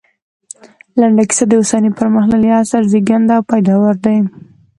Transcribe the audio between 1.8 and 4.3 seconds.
پرمختللي عصر زېږنده او پيداوار دی